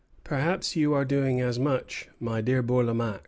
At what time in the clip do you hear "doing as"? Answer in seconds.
1.05-1.59